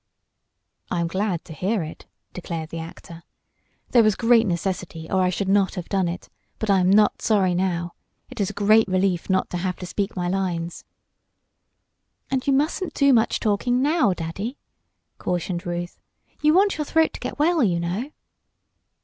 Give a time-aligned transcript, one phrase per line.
[0.89, 3.21] "I am glad to hear it," declared the actor.
[3.91, 6.27] "There was great necessity, or I should not have done it;
[6.57, 7.93] but I am not sorry now.
[8.27, 10.85] It is a great relief not to have to speak my lines."
[12.31, 14.57] "And you mustn't do much talking now, Daddy,"
[15.19, 15.99] cautioned Ruth.
[16.41, 18.09] "You want your throat to get well, you know."